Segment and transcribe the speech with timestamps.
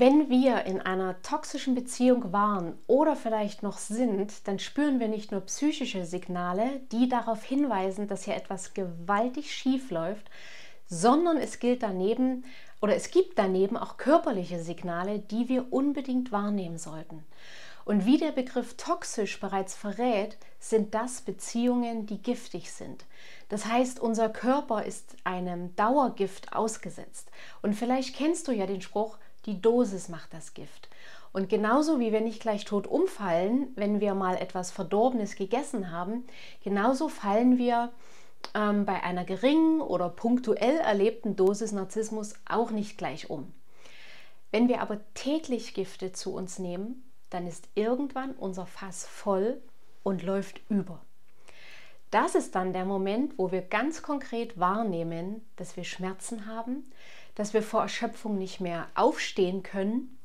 [0.00, 5.30] Wenn wir in einer toxischen Beziehung waren oder vielleicht noch sind, dann spüren wir nicht
[5.30, 10.30] nur psychische Signale, die darauf hinweisen, dass hier etwas gewaltig schief läuft,
[10.86, 12.46] sondern es gilt daneben
[12.80, 17.22] oder es gibt daneben auch körperliche Signale, die wir unbedingt wahrnehmen sollten.
[17.84, 23.04] Und wie der Begriff toxisch bereits verrät, sind das Beziehungen, die giftig sind.
[23.50, 27.30] Das heißt, unser Körper ist einem Dauergift ausgesetzt.
[27.60, 30.88] Und vielleicht kennst du ja den Spruch, die Dosis macht das Gift.
[31.32, 36.24] Und genauso wie wir nicht gleich tot umfallen, wenn wir mal etwas Verdorbenes gegessen haben,
[36.64, 37.92] genauso fallen wir
[38.54, 43.52] ähm, bei einer geringen oder punktuell erlebten Dosis Narzissmus auch nicht gleich um.
[44.50, 49.62] Wenn wir aber täglich Gifte zu uns nehmen, dann ist irgendwann unser Fass voll
[50.02, 51.00] und läuft über.
[52.10, 56.90] Das ist dann der Moment, wo wir ganz konkret wahrnehmen, dass wir Schmerzen haben,
[57.40, 60.18] dass wir vor Erschöpfung nicht mehr aufstehen können,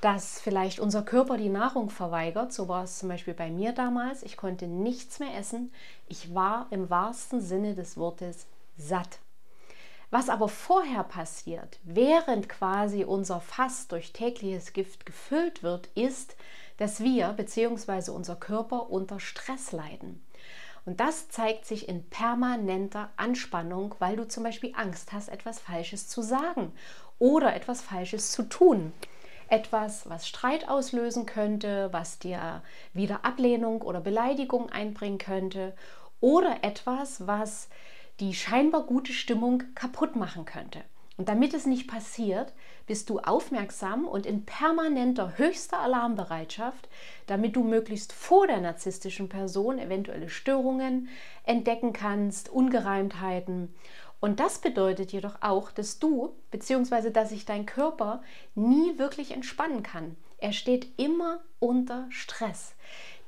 [0.00, 2.52] dass vielleicht unser Körper die Nahrung verweigert.
[2.52, 4.24] So war es zum Beispiel bei mir damals.
[4.24, 5.72] Ich konnte nichts mehr essen.
[6.08, 9.20] Ich war im wahrsten Sinne des Wortes satt.
[10.10, 16.34] Was aber vorher passiert, während quasi unser Fass durch tägliches Gift gefüllt wird, ist,
[16.78, 18.10] dass wir bzw.
[18.10, 20.20] unser Körper unter Stress leiden.
[20.88, 26.08] Und das zeigt sich in permanenter Anspannung, weil du zum Beispiel Angst hast, etwas Falsches
[26.08, 26.72] zu sagen
[27.18, 28.94] oder etwas Falsches zu tun.
[29.50, 32.62] Etwas, was Streit auslösen könnte, was dir
[32.94, 35.74] wieder Ablehnung oder Beleidigung einbringen könnte
[36.20, 37.68] oder etwas, was
[38.18, 40.82] die scheinbar gute Stimmung kaputt machen könnte.
[41.18, 42.52] Und damit es nicht passiert,
[42.86, 46.88] bist du aufmerksam und in permanenter höchster Alarmbereitschaft,
[47.26, 51.08] damit du möglichst vor der narzisstischen Person eventuelle Störungen
[51.42, 53.74] entdecken kannst, Ungereimtheiten.
[54.20, 57.10] Und das bedeutet jedoch auch, dass du bzw.
[57.10, 58.22] dass sich dein Körper
[58.54, 60.16] nie wirklich entspannen kann.
[60.38, 62.74] Er steht immer unter Stress.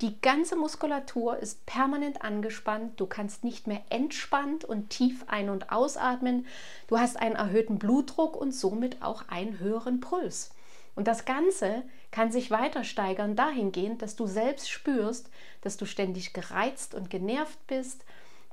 [0.00, 2.98] Die ganze Muskulatur ist permanent angespannt.
[2.98, 6.46] Du kannst nicht mehr entspannt und tief ein- und ausatmen.
[6.86, 10.52] Du hast einen erhöhten Blutdruck und somit auch einen höheren Puls.
[10.96, 15.28] Und das Ganze kann sich weiter steigern dahingehend, dass du selbst spürst,
[15.60, 18.02] dass du ständig gereizt und genervt bist,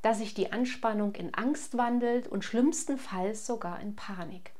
[0.02, 4.52] dass sich die Anspannung in Angst wandelt und schlimmstenfalls sogar in Panik.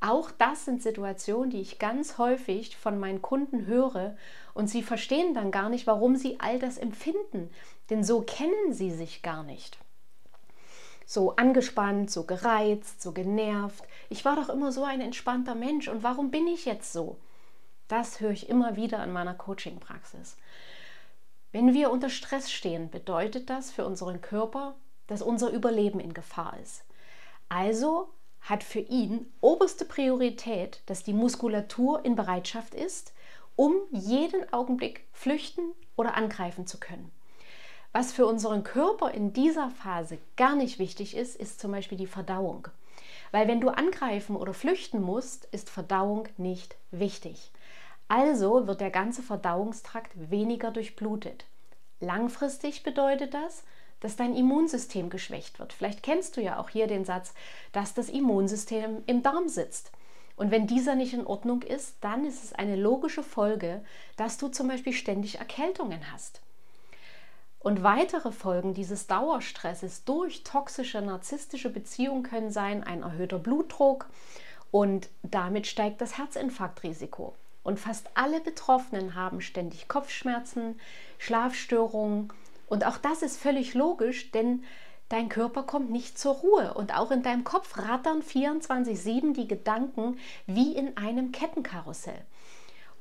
[0.00, 4.16] Auch das sind Situationen, die ich ganz häufig von meinen Kunden höre
[4.52, 7.50] und sie verstehen dann gar nicht, warum sie all das empfinden,
[7.88, 9.78] denn so kennen sie sich gar nicht.
[11.06, 13.84] So angespannt, so gereizt, so genervt.
[14.08, 17.16] Ich war doch immer so ein entspannter Mensch und warum bin ich jetzt so?
[17.88, 20.36] Das höre ich immer wieder in meiner Coaching-Praxis.
[21.52, 24.74] Wenn wir unter Stress stehen, bedeutet das für unseren Körper,
[25.06, 26.84] dass unser Überleben in Gefahr ist.
[27.48, 28.08] Also
[28.46, 33.12] hat für ihn oberste Priorität, dass die Muskulatur in Bereitschaft ist,
[33.56, 37.10] um jeden Augenblick flüchten oder angreifen zu können.
[37.92, 42.06] Was für unseren Körper in dieser Phase gar nicht wichtig ist, ist zum Beispiel die
[42.06, 42.68] Verdauung.
[43.32, 47.50] Weil wenn du angreifen oder flüchten musst, ist Verdauung nicht wichtig.
[48.06, 51.46] Also wird der ganze Verdauungstrakt weniger durchblutet.
[51.98, 53.64] Langfristig bedeutet das,
[54.00, 55.72] dass dein Immunsystem geschwächt wird.
[55.72, 57.32] Vielleicht kennst du ja auch hier den Satz,
[57.72, 59.90] dass das Immunsystem im Darm sitzt.
[60.36, 63.82] Und wenn dieser nicht in Ordnung ist, dann ist es eine logische Folge,
[64.16, 66.40] dass du zum Beispiel ständig Erkältungen hast.
[67.58, 74.08] Und weitere Folgen dieses Dauerstresses durch toxische narzisstische Beziehungen können sein ein erhöhter Blutdruck
[74.70, 77.34] und damit steigt das Herzinfarktrisiko.
[77.64, 80.78] Und fast alle Betroffenen haben ständig Kopfschmerzen,
[81.18, 82.32] Schlafstörungen
[82.66, 84.64] und auch das ist völlig logisch, denn
[85.08, 90.18] dein Körper kommt nicht zur Ruhe und auch in deinem Kopf rattern 24/7 die Gedanken
[90.46, 92.24] wie in einem Kettenkarussell.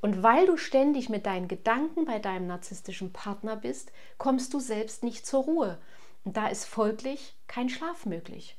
[0.01, 5.03] Und weil du ständig mit deinen Gedanken bei deinem narzisstischen Partner bist, kommst du selbst
[5.03, 5.79] nicht zur Ruhe.
[6.23, 8.57] Und da ist folglich kein Schlaf möglich.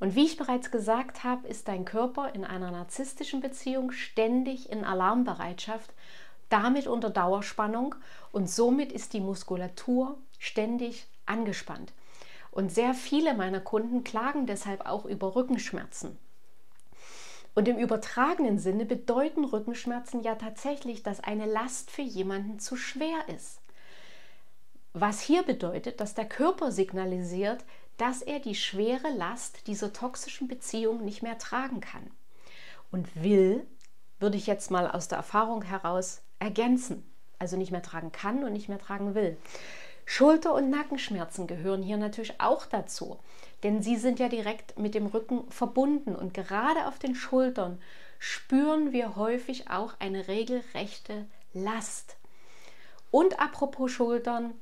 [0.00, 4.84] Und wie ich bereits gesagt habe, ist dein Körper in einer narzisstischen Beziehung ständig in
[4.84, 5.92] Alarmbereitschaft,
[6.48, 7.94] damit unter Dauerspannung
[8.32, 11.92] und somit ist die Muskulatur ständig angespannt.
[12.50, 16.18] Und sehr viele meiner Kunden klagen deshalb auch über Rückenschmerzen.
[17.54, 23.28] Und im übertragenen Sinne bedeuten Rückenschmerzen ja tatsächlich, dass eine Last für jemanden zu schwer
[23.28, 23.60] ist.
[24.92, 27.64] Was hier bedeutet, dass der Körper signalisiert,
[27.96, 32.10] dass er die schwere Last dieser toxischen Beziehung nicht mehr tragen kann.
[32.90, 33.66] Und will,
[34.18, 37.04] würde ich jetzt mal aus der Erfahrung heraus ergänzen.
[37.40, 39.36] Also nicht mehr tragen kann und nicht mehr tragen will.
[40.04, 43.18] Schulter- und Nackenschmerzen gehören hier natürlich auch dazu,
[43.62, 47.80] denn sie sind ja direkt mit dem Rücken verbunden und gerade auf den Schultern
[48.18, 52.16] spüren wir häufig auch eine regelrechte Last.
[53.10, 54.52] Und apropos Schultern,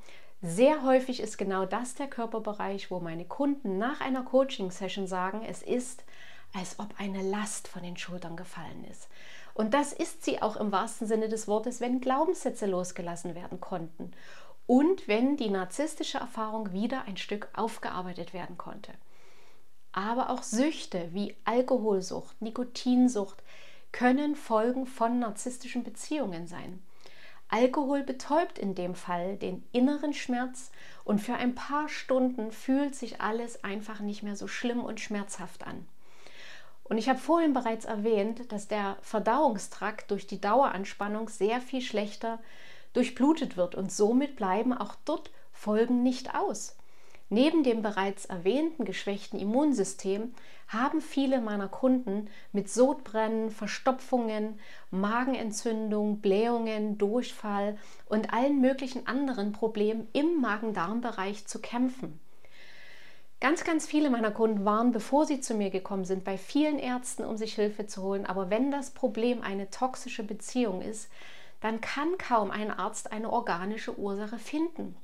[0.40, 5.62] sehr häufig ist genau das der Körperbereich, wo meine Kunden nach einer Coaching-Session sagen, es
[5.62, 6.04] ist,
[6.54, 9.08] als ob eine Last von den Schultern gefallen ist.
[9.58, 14.12] Und das ist sie auch im wahrsten Sinne des Wortes, wenn Glaubenssätze losgelassen werden konnten
[14.68, 18.92] und wenn die narzisstische Erfahrung wieder ein Stück aufgearbeitet werden konnte.
[19.90, 23.42] Aber auch Süchte wie Alkoholsucht, Nikotinsucht
[23.90, 26.80] können Folgen von narzisstischen Beziehungen sein.
[27.48, 30.70] Alkohol betäubt in dem Fall den inneren Schmerz
[31.02, 35.66] und für ein paar Stunden fühlt sich alles einfach nicht mehr so schlimm und schmerzhaft
[35.66, 35.84] an.
[36.88, 42.38] Und ich habe vorhin bereits erwähnt, dass der Verdauungstrakt durch die Daueranspannung sehr viel schlechter
[42.94, 46.76] durchblutet wird und somit bleiben auch dort Folgen nicht aus.
[47.30, 50.32] Neben dem bereits erwähnten geschwächten Immunsystem
[50.68, 54.58] haben viele meiner Kunden mit Sodbrennen, Verstopfungen,
[54.90, 57.76] Magenentzündung, Blähungen, Durchfall
[58.06, 62.18] und allen möglichen anderen Problemen im Magen-Darm-Bereich zu kämpfen.
[63.40, 67.24] Ganz, ganz viele meiner Kunden waren, bevor sie zu mir gekommen sind, bei vielen Ärzten,
[67.24, 68.26] um sich Hilfe zu holen.
[68.26, 71.08] Aber wenn das Problem eine toxische Beziehung ist,
[71.60, 74.96] dann kann kaum ein Arzt eine organische Ursache finden.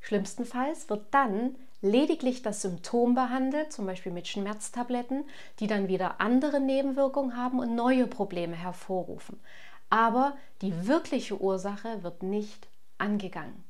[0.00, 5.24] Schlimmstenfalls wird dann lediglich das Symptom behandelt, zum Beispiel mit Schmerztabletten,
[5.60, 9.40] die dann wieder andere Nebenwirkungen haben und neue Probleme hervorrufen.
[9.88, 12.68] Aber die wirkliche Ursache wird nicht
[12.98, 13.63] angegangen.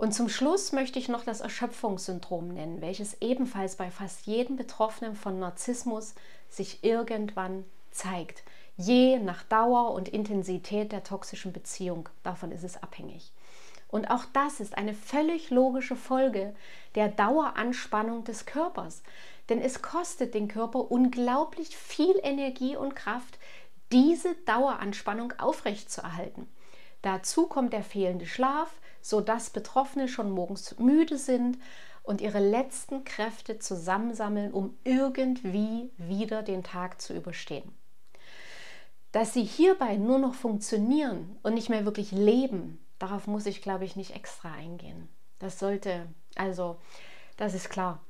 [0.00, 5.14] Und zum Schluss möchte ich noch das Erschöpfungssyndrom nennen, welches ebenfalls bei fast jedem Betroffenen
[5.14, 6.14] von Narzissmus
[6.48, 8.42] sich irgendwann zeigt
[8.80, 12.08] je nach Dauer und Intensität der toxischen Beziehung.
[12.22, 13.30] Davon ist es abhängig.
[13.88, 16.54] Und auch das ist eine völlig logische Folge
[16.94, 19.02] der Daueranspannung des Körpers.
[19.50, 23.38] Denn es kostet den Körper unglaublich viel Energie und Kraft,
[23.92, 26.48] diese Daueranspannung aufrechtzuerhalten.
[27.02, 31.58] Dazu kommt der fehlende Schlaf, sodass Betroffene schon morgens müde sind
[32.02, 37.72] und ihre letzten Kräfte zusammensammeln, um irgendwie wieder den Tag zu überstehen.
[39.12, 43.84] Dass sie hierbei nur noch funktionieren und nicht mehr wirklich leben, darauf muss ich, glaube
[43.84, 45.08] ich, nicht extra eingehen.
[45.38, 46.06] Das sollte,
[46.36, 46.76] also,
[47.36, 48.00] das ist klar.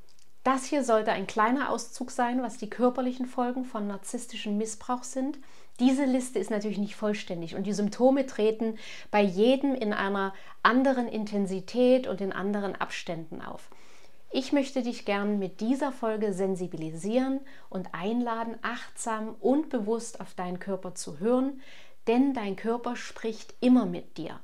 [0.43, 5.39] Das hier sollte ein kleiner Auszug sein, was die körperlichen Folgen von narzisstischem Missbrauch sind.
[5.81, 8.79] Diese Liste ist natürlich nicht vollständig und die Symptome treten
[9.11, 13.71] bei jedem in einer anderen Intensität und in anderen Abständen auf.
[14.31, 20.61] Ich möchte dich gern mit dieser Folge sensibilisieren und einladen, achtsam und bewusst auf deinen
[20.61, 21.63] Körper zu hören,
[22.07, 24.39] denn dein Körper spricht immer mit dir.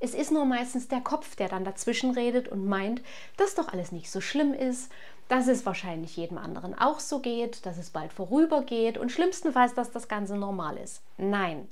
[0.00, 3.02] Es ist nur meistens der Kopf, der dann dazwischen redet und meint,
[3.36, 4.90] dass doch alles nicht so schlimm ist,
[5.28, 9.90] dass es wahrscheinlich jedem anderen auch so geht, dass es bald vorübergeht und schlimmstenfalls, dass
[9.90, 11.02] das Ganze normal ist.
[11.18, 11.68] Nein.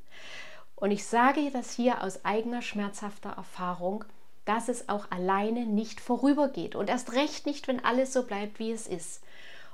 [0.75, 4.05] Und ich sage das hier aus eigener schmerzhafter Erfahrung,
[4.45, 8.71] dass es auch alleine nicht vorübergeht und erst recht nicht, wenn alles so bleibt, wie
[8.71, 9.23] es ist.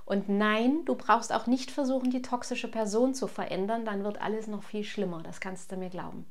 [0.04, 4.46] Und nein, du brauchst auch nicht versuchen, die toxische Person zu verändern, dann wird alles
[4.46, 6.26] noch viel schlimmer, das kannst du mir glauben.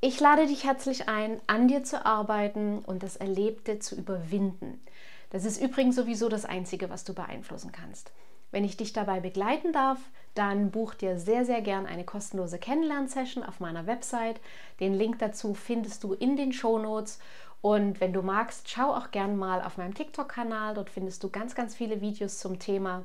[0.00, 4.80] Ich lade dich herzlich ein, an dir zu arbeiten und das Erlebte zu überwinden.
[5.30, 8.12] Das ist übrigens sowieso das Einzige, was du beeinflussen kannst.
[8.52, 9.98] Wenn ich dich dabei begleiten darf,
[10.34, 14.40] dann buch dir sehr, sehr gern eine kostenlose Kennenlernsession auf meiner Website.
[14.80, 17.18] Den Link dazu findest du in den Show Notes.
[17.60, 20.74] Und wenn du magst, schau auch gern mal auf meinem TikTok-Kanal.
[20.74, 23.02] Dort findest du ganz, ganz viele Videos zum Thema.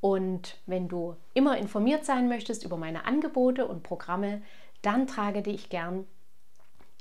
[0.00, 4.42] Und wenn du immer informiert sein möchtest über meine Angebote und Programme,
[4.82, 6.06] dann trage dich gern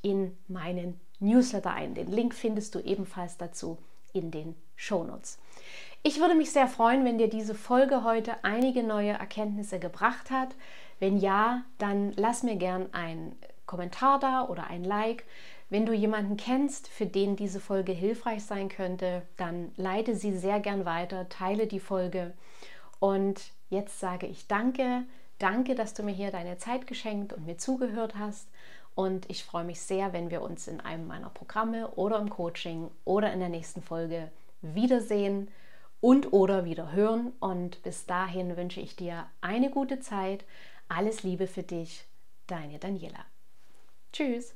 [0.02, 1.96] in meinen Newsletter ein.
[1.96, 3.78] Den Link findest du ebenfalls dazu
[4.14, 5.40] in den Show Notes.
[6.04, 10.50] Ich würde mich sehr freuen, wenn dir diese Folge heute einige neue Erkenntnisse gebracht hat.
[11.00, 15.26] Wenn ja, dann lass mir gern einen Kommentar da oder ein Like.
[15.70, 20.60] Wenn du jemanden kennst, für den diese Folge hilfreich sein könnte, dann leite sie sehr
[20.60, 22.34] gern weiter, teile die Folge.
[23.00, 25.04] Und jetzt sage ich danke,
[25.40, 28.50] danke, dass du mir hier deine Zeit geschenkt und mir zugehört hast.
[28.96, 32.92] Und ich freue mich sehr, wenn wir uns in einem meiner Programme oder im Coaching
[33.06, 34.32] oder in der nächsten Folge
[34.62, 35.50] wiedersehen
[36.00, 37.34] und oder wieder hören.
[37.40, 40.46] Und bis dahin wünsche ich dir eine gute Zeit.
[40.90, 42.06] Alles Liebe für dich,
[42.48, 43.26] deine Daniela.
[44.12, 44.54] Tschüss.